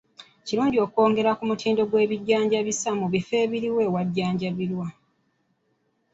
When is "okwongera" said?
0.85-1.31